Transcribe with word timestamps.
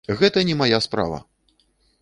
Гэта 0.21 0.43
не 0.47 0.55
мая 0.61 0.79
справа! 0.87 1.23